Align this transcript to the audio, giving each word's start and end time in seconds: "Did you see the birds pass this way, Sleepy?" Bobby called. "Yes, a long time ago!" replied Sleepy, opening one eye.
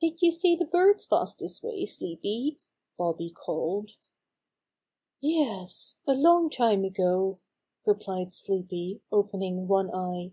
"Did 0.00 0.20
you 0.20 0.32
see 0.32 0.56
the 0.56 0.64
birds 0.64 1.06
pass 1.06 1.32
this 1.32 1.62
way, 1.62 1.86
Sleepy?" 1.86 2.58
Bobby 2.98 3.30
called. 3.30 3.92
"Yes, 5.20 6.00
a 6.08 6.12
long 6.14 6.50
time 6.50 6.82
ago!" 6.84 7.38
replied 7.86 8.34
Sleepy, 8.34 9.00
opening 9.12 9.68
one 9.68 9.94
eye. 9.94 10.32